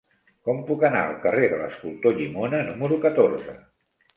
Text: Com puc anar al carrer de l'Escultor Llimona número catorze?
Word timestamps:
Com 0.47 0.61
puc 0.69 0.85
anar 0.87 1.01
al 1.09 1.13
carrer 1.27 1.49
de 1.51 1.59
l'Escultor 1.61 2.17
Llimona 2.17 2.63
número 2.71 2.99
catorze? 3.05 3.59